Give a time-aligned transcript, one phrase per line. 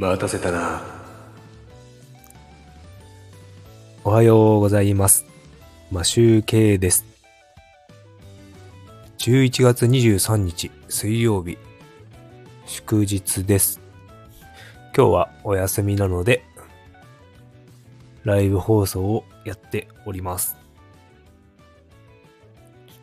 [0.00, 0.80] 待たせたな。
[4.02, 5.26] おはようございます。
[5.90, 7.04] マシューケイです。
[9.18, 11.58] 11月23日水曜日、
[12.64, 13.78] 祝日です。
[14.96, 16.44] 今日はお休みなので、
[18.24, 20.56] ライブ放送をやっております。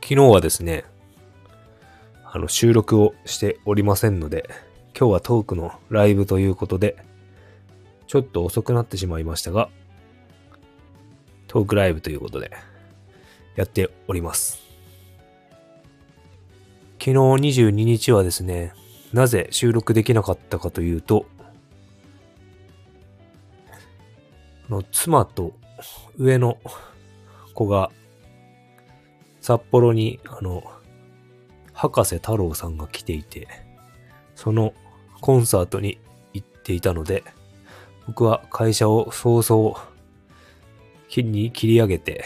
[0.02, 0.84] 昨日はですね、
[2.26, 4.50] あの収録をしておりませんので、
[5.00, 6.98] 今日はトークのライブということで、
[8.08, 9.70] ちょっと遅くなってしまいましたが、
[11.46, 12.50] トークライブということで、
[13.56, 14.58] やっております。
[16.94, 18.74] 昨日22日はですね、
[19.14, 21.28] なぜ収録できなかったかというと、
[24.68, 25.54] の妻と
[26.18, 26.58] 上の
[27.54, 27.92] 子が
[29.42, 30.64] 札幌にあの
[31.72, 33.48] 博士太郎さんが来ていて、
[34.34, 34.74] その
[35.22, 36.00] コンサートに
[36.34, 37.24] 行っていたので、
[38.08, 39.78] 僕は会社を早々
[41.10, 42.26] 切に切り上げて、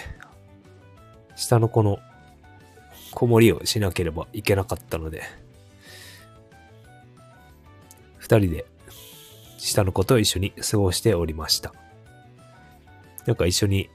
[1.35, 1.99] 下の子の
[3.13, 5.23] 子守りをしなければいけなかったので、
[8.17, 8.65] 二人で
[9.57, 11.73] 下の子と一緒に過ごしておりました。
[13.25, 13.89] なんか一緒に、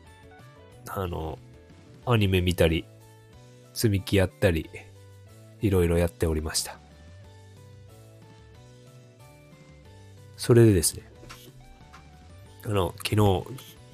[0.89, 1.39] あの、
[2.07, 2.85] アニメ見たり、
[3.75, 4.71] 積み木やったり、
[5.61, 6.79] いろいろやっておりました。
[10.37, 11.03] それでですね、
[12.65, 13.45] あの、昨日、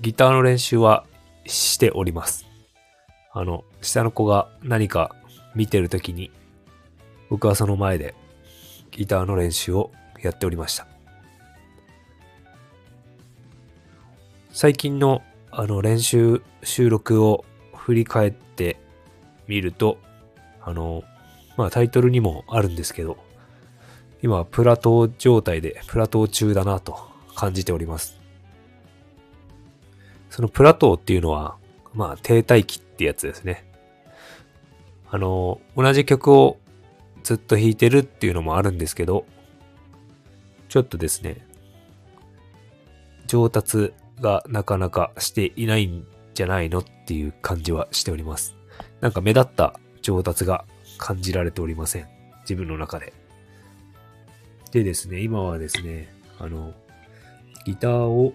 [0.00, 1.04] ギターの練習は
[1.46, 2.46] しております。
[3.32, 5.14] あの、下の子が何か
[5.54, 6.30] 見てるときに、
[7.30, 8.14] 僕はその前で
[8.90, 9.90] ギターの練習を
[10.22, 10.86] やっておりました。
[14.52, 18.78] 最近のあの練習収録を振り返って
[19.46, 19.98] みると、
[20.60, 21.04] あの、
[21.56, 23.16] まあタイトルにもあるんですけど、
[24.22, 26.96] 今はプラトー状態でプラトー中だなと
[27.34, 28.20] 感じております。
[30.30, 31.56] そのプラトーっていうのは、
[31.92, 33.64] まあ停滞期ってやつですね。
[35.10, 36.58] あの、同じ曲を
[37.22, 39.26] ずっと弾いてるっていうのもあるんですけど、
[40.68, 41.46] ちょっとですね、
[43.26, 48.54] 上達がなかなかしていないんじゃないのっていう感じはしております。
[49.00, 50.64] なんか目立った上達が
[50.96, 52.08] 感じられておりません。
[52.42, 53.21] 自分の中で。
[54.72, 56.72] でですね、今はですね、あの、
[57.66, 58.32] ギターを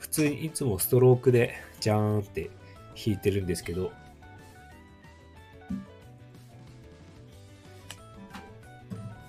[0.00, 2.50] 普通にいつもストロークでジャーンって
[2.96, 3.92] 弾いてるんですけど、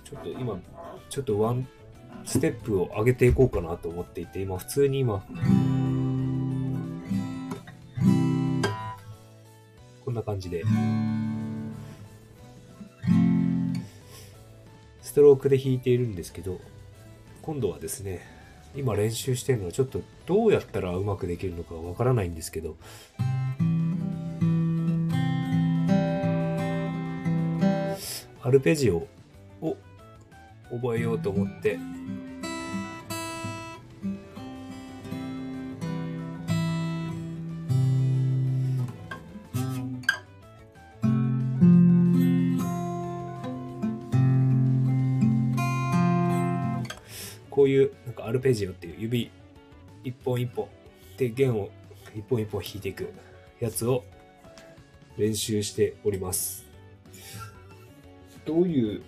[0.03, 0.59] ちょっと今、
[1.11, 1.67] ちょっとワン
[2.25, 5.23] ステップを上げていこうかなと思っていて、今普通に今、
[10.03, 10.63] こんな感じで、
[15.11, 16.61] ストロークで弾いているんですけど、
[17.41, 18.21] 今度はですね、
[18.77, 22.77] 今練習してるのはちょっとどうやったらうまくできるのかわからないんですけど、
[28.41, 29.05] アルペジオ
[29.59, 29.75] を
[30.71, 31.77] 覚えようと思って、
[47.51, 49.29] こういうなんかアルペジオっていう指
[50.03, 50.67] 一本一本
[51.17, 51.69] で弦を
[52.15, 53.13] 一本一本弾いていく
[53.59, 54.03] やつを
[55.17, 56.65] 練習しております。
[58.45, 59.03] どういう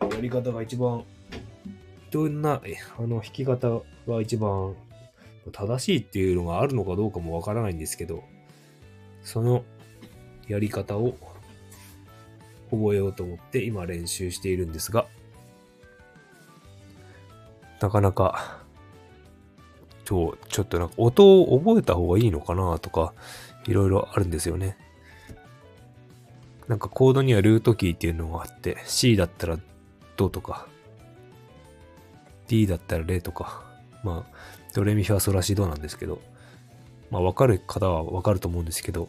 [0.00, 1.04] やり方が一番、
[2.10, 2.60] どんな
[2.98, 4.74] あの弾き方が一番
[5.52, 8.22] 正しいっていうのがあるのかどうかもわからないんですけど、
[9.22, 9.64] その
[10.46, 11.16] やり方を
[12.70, 15.06] 覚えようと思って今練習しているんですが、
[17.80, 18.58] なかなか、
[20.04, 23.12] ちょ、ちょっとなんか音を覚えた方がいいのかなとか、
[23.66, 24.76] いろいろあるんですよね。
[26.68, 29.58] なんかコードにはルートキーっていうのがあって、C だったら
[30.16, 30.66] ドとか、
[32.48, 33.64] D だったらレとか、
[34.02, 34.36] まあ、
[34.74, 36.20] ドレミファソラシドなんですけど、
[37.10, 39.08] まあわかる方はわかると思うんですけど、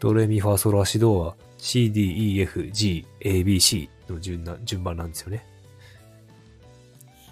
[0.00, 5.46] ドレミファソラシドは C, D, E, F, G, A, B, C の順な順番なんですよね。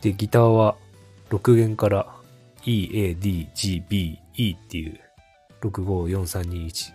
[0.02, 0.76] で、ギターは
[1.30, 2.14] 6弦から
[2.64, 5.00] E, A, D, G, B, E っていう
[5.62, 6.92] 654321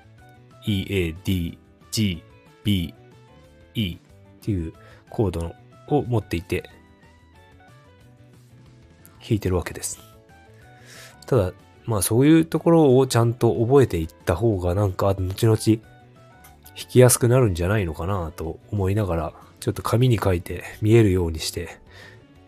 [0.65, 1.57] E, A, D,
[1.91, 2.23] G,
[2.63, 2.93] B,
[3.73, 3.99] E っ
[4.41, 4.73] ていう
[5.09, 5.55] コード
[5.87, 6.69] を持っていて
[9.21, 9.99] 弾いてるわけです。
[11.25, 11.53] ただ、
[11.85, 15.79] まあそういうところをちゃんと覚えていった方がなんか後々弾
[16.75, 21.79] きやすくなるんじゃないのかなと思いながらちょっと紙に書いて見えるようにして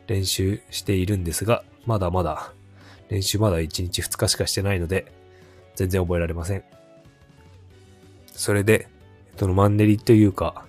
[0.09, 2.51] 練習しているんですが、まだまだ、
[3.09, 5.11] 練習まだ1日2日しかしてないので、
[5.75, 6.63] 全然覚えられません。
[8.33, 8.87] それで、
[9.37, 10.65] そのマンネリというか、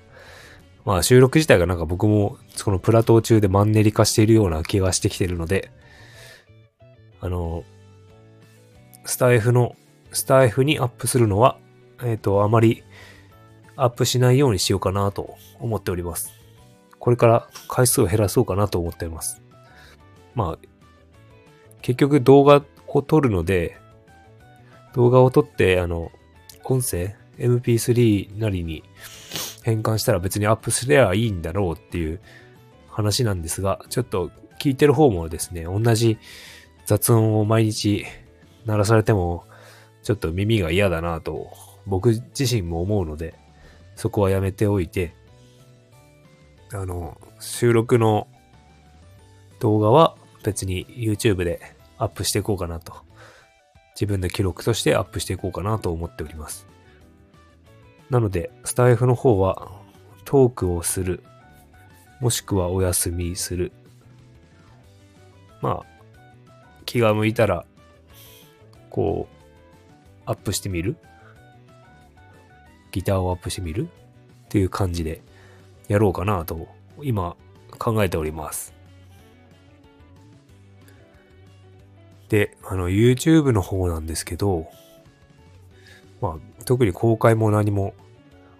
[0.84, 5.70] まあ収録自体がなんか僕もそのプラトー中でマンネリ化しているような気がしてきてるので、
[7.20, 7.64] あの、
[9.06, 9.74] スタイフの、
[10.12, 11.58] スタイフにアップするのは、
[12.02, 12.82] えっ、ー、と、あまり
[13.76, 16.39] アップしないようにしようかなと思っております。
[17.00, 19.42] これから回数を減らそうかなと思っています。
[20.34, 20.68] まあ、
[21.82, 23.76] 結局動画を撮るので、
[24.94, 26.12] 動画を撮って、あの、
[26.62, 28.84] 音声、MP3 なりに
[29.64, 32.20] 変換したら別にアップすればいいんだろうっていう
[32.88, 34.30] 話なんですが、ちょっと
[34.60, 36.18] 聞いてる方もですね、同じ
[36.84, 38.04] 雑音を毎日
[38.66, 39.44] 鳴らされても、
[40.02, 41.50] ちょっと耳が嫌だなと、
[41.86, 43.34] 僕自身も思うので、
[43.96, 45.14] そこはやめておいて、
[46.72, 48.28] あの、収録の
[49.58, 51.60] 動画は別に YouTube で
[51.98, 52.94] アップしていこうかなと。
[53.94, 56.66] 自分の記録としてアップしていこうかなと思っております。
[58.08, 59.70] なので、スタイフの方は
[60.24, 61.22] トークをする、
[62.20, 63.72] もしくはお休みする。
[65.60, 66.52] まあ、
[66.86, 67.66] 気が向いたら、
[68.88, 69.40] こう、
[70.24, 70.96] アップしてみる
[72.92, 73.88] ギターをアップしてみる
[74.46, 75.22] っていう感じで
[75.90, 76.68] やろうかなと
[77.02, 77.36] 今
[77.78, 78.72] 考えております。
[82.28, 84.68] で、あの YouTube の方なんですけど、
[86.20, 87.94] まあ特に公開も何も、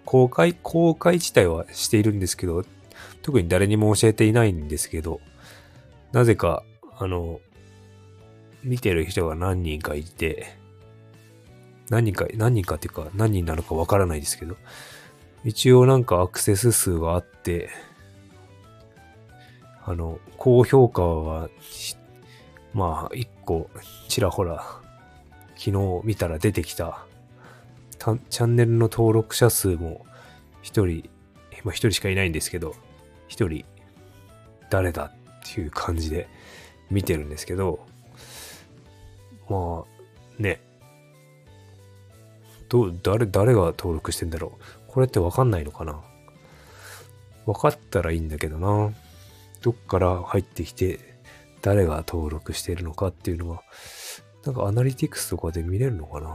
[0.03, 2.65] 公開、公開自体はしているんですけど、
[3.21, 5.21] 特に誰にも教えていないんですけど、
[6.11, 6.65] なぜか、
[6.97, 7.39] あの、
[8.61, 10.57] 見てる人が何人かいて、
[11.89, 14.57] 何人か、何人かっていうか何人なのかわからないですけど、
[15.43, 17.69] 一応なんかアクセス数があって、
[19.83, 21.49] あの、高評価は、
[22.73, 23.69] まあ、一個、
[24.07, 24.63] ちらほら、
[25.55, 27.05] 昨日見たら出てきた、
[27.97, 30.05] チャンネルの登録者数も
[30.61, 31.09] 一人、
[31.63, 32.75] 今一人しかいないんですけど、
[33.27, 33.65] 一人、
[34.69, 35.11] 誰だっ
[35.43, 36.27] ていう感じで
[36.91, 37.85] 見てるんですけど、
[39.49, 40.61] まあ、ね、
[42.69, 44.80] ど、誰、誰が登録してんだろう。
[44.91, 46.01] これってわかんないのかな？
[47.45, 48.91] わかったらいいんだけどな。
[49.61, 50.99] どっから入ってきて、
[51.61, 53.63] 誰が登録してるのかっていうのは、
[54.45, 56.27] なんかアナリティクスとかで見れるのかな？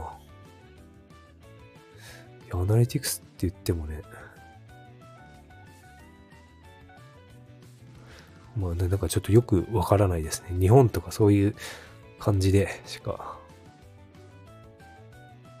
[2.47, 4.01] いや、アナリティクスって言ってもね、
[8.57, 10.57] まあね、なんかちょっとよくわからないですね。
[10.59, 11.55] 日本とかそういう
[12.17, 13.37] 感じでしか、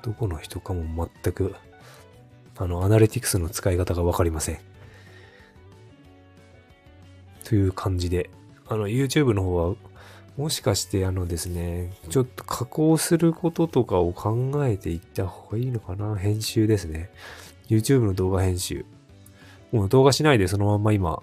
[0.01, 1.53] どこの人かも全く
[2.57, 4.59] あの、アナリティクスの使い方がわかりません。
[7.43, 8.29] という感じで、
[8.67, 9.75] あの、YouTube の方は、
[10.37, 16.15] もしかしてあのですね、ちょっと加工することとかを考えていった方がいいのかな？
[16.15, 17.09] 編集ですね。
[17.69, 18.85] YouTube の動画編集。
[19.71, 21.19] もう動画しないでそのまんま今、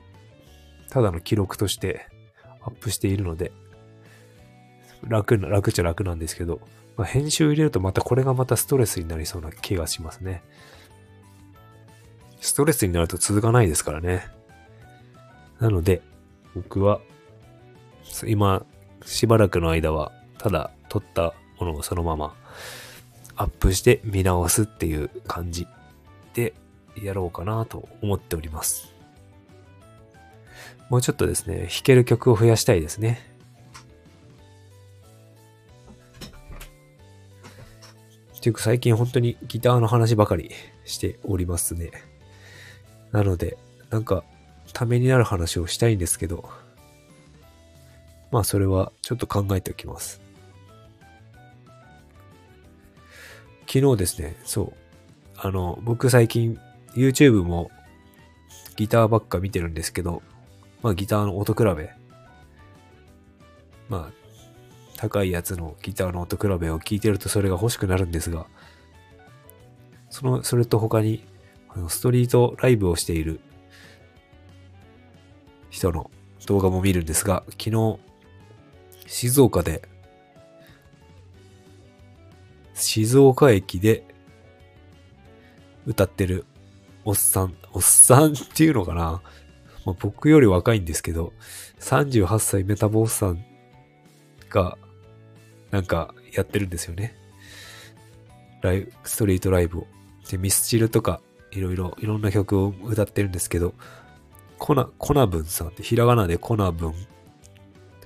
[0.90, 2.08] ただの記録として
[2.60, 3.52] アップしているので、
[5.06, 6.60] 楽な、楽っちゃ楽なんですけど、
[6.96, 10.42] まあ、編集入れるとまたこれがまたストレスになりそうな気がしますね。
[12.44, 14.26] ストレスになると続かないですからね。
[15.60, 16.02] なので、
[16.54, 17.00] 僕は、
[18.26, 18.66] 今、
[19.02, 22.36] しばらくの間は、ただ撮ったものをそのまま
[23.34, 25.66] アップして見直すっていう感じ
[26.34, 26.52] で
[27.02, 28.92] やろうかなと思っております。
[30.90, 33.20] もうちょっとですね、弾ける曲を増やしたいですね。
[38.36, 40.50] っていうか最近本当にギターの話ばかり
[40.84, 42.13] しておりますね。
[43.14, 43.56] なので、
[43.90, 44.24] なんか、
[44.72, 46.50] ためになる話をしたいんですけど、
[48.32, 50.20] まあそれはちょっと考えておきます。
[53.68, 54.72] 昨日ですね、そう。
[55.36, 56.58] あの、僕最近
[56.96, 57.70] YouTube も
[58.74, 60.20] ギターばっか見てるんですけど、
[60.82, 61.90] まあギターの音比べ。
[63.88, 64.12] まあ、
[64.96, 68.46] 高いやつのギターの音比べを聞いてるとそれが欲しくなるんですが、
[70.10, 71.24] その、それと他に
[71.88, 73.40] ストリートライブをしている
[75.70, 76.10] 人の
[76.46, 77.98] 動画も見るんですが、昨日、
[79.06, 79.88] 静岡で、
[82.74, 84.04] 静岡駅で
[85.86, 86.44] 歌ってる
[87.04, 89.22] おっさん、おっさんっていうのかな、
[89.84, 91.32] まあ、僕より若いんですけど、
[91.80, 93.44] 38歳メタボおっさん
[94.48, 94.78] が、
[95.70, 97.16] なんかやってるんですよね。
[98.62, 99.86] ライブ、ストリートライブを。
[100.30, 101.20] で、ミスチルとか
[101.54, 103.74] いろいろ、いろんな曲を歌ってるんですけど、
[104.58, 106.94] コナ、コナブンさんって、ひらがなでコナブン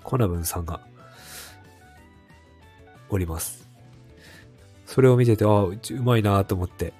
[0.09, 0.81] コナブンさんが
[3.11, 3.69] おります。
[4.87, 6.95] それを見てて、ああ、うまいなと思って、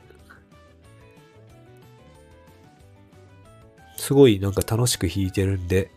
[3.97, 5.91] すごいなんか楽しく弾いてるんで、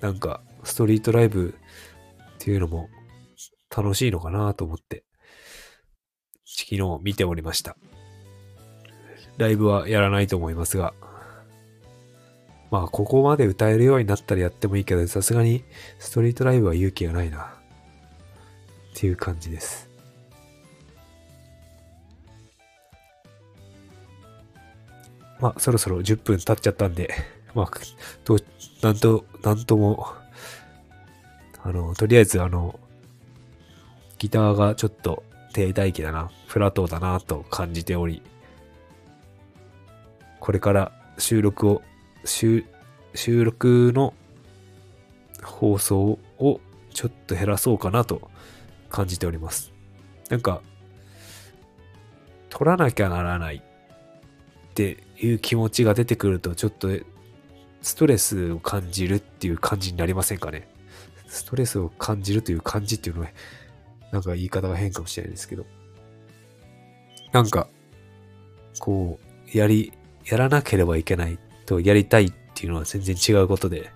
[0.00, 1.54] なんかストリートライブ
[2.34, 2.90] っていうのも
[3.74, 5.04] 楽しいのかなと思って、
[6.44, 7.78] 昨日見ておりました。
[9.38, 10.94] ライブはやらないと思いますが、
[12.70, 15.64] まあここまで歌えるようになったらやってもいいけど、さすがに
[15.98, 17.52] ストリートライブは勇気がないな。
[18.96, 19.90] っていう感じです。
[25.38, 27.14] まあそろそろ10分経っちゃったんで、
[27.54, 27.70] まあ、
[28.24, 28.38] どう、
[28.82, 30.06] なんと、なんとも、
[31.62, 32.78] あの、とりあえずあの、
[34.18, 38.22] ギターがちょっと低帯期だな、フラットだなと感じており、
[40.46, 41.82] これから収録を、
[42.24, 42.64] 収
[43.16, 44.14] 収録の
[45.42, 46.60] 放送を
[46.94, 48.30] ちょっと減らそうかなと
[48.88, 49.72] 感じております。
[50.30, 50.62] なんか、
[52.48, 56.90] 撮らなきゃならないっていう気持ちが出てくると、ちょっと
[57.82, 60.68] ストレスを感じるっていう感じになりませんかね？
[61.26, 63.30] ストレスを感じるという感じっていうのは、
[64.12, 65.66] なんか言い方が変かもしれないですけど。
[67.32, 67.68] なんか、
[68.78, 69.18] こ
[69.52, 69.92] う、やり、
[70.26, 73.90] やらなければいけないとやりたいっていうのは全然違うことで、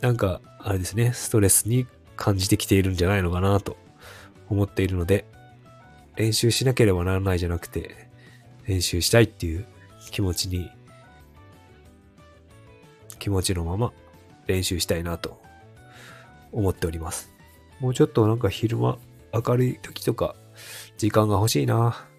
[0.00, 1.86] なんか、あれですね、ストレスに
[2.16, 3.76] 感じてきているんじゃないのかなと
[4.48, 5.24] 思っているので、
[6.16, 8.08] 練習しなければならないじゃなくて、
[8.66, 9.66] 練習したいっていう
[10.10, 10.70] 気持ちに、
[13.18, 13.92] 気持ちのまま
[14.46, 15.40] 練習したいなと
[16.50, 17.30] 思っております。
[17.80, 18.98] もうちょっとなんか昼間
[19.32, 20.34] 明るい時とか
[20.98, 22.11] 時間が欲しいな。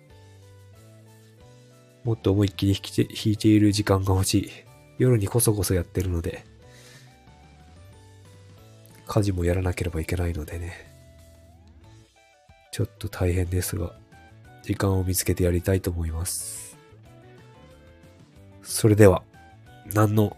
[2.04, 4.52] もっと思いっきり弾いて弾いている時間が欲しい。
[4.98, 6.46] 夜にこそこそやってるので、
[9.08, 10.94] 家事もやらなければいけないのでね。
[12.72, 13.94] ちょっと大変ですが、
[14.64, 16.78] 時間を見つけてやりたいと思います。
[18.64, 19.24] それでは、
[19.94, 20.36] 何の、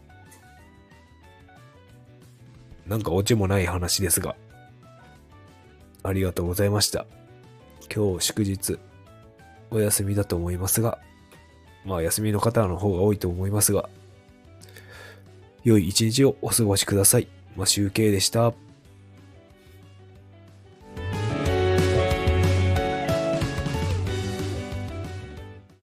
[2.87, 4.35] なんかオチもない話ですが、
[6.03, 7.05] ありがとうございました。
[7.93, 8.79] 今日祝日、
[9.71, 10.99] お休みだと思いますが、
[11.85, 13.89] まあ休みの方の方が多いと思いますが、
[15.63, 17.27] 良い一日をお過ごしください。
[17.55, 18.53] まあ、集計でした。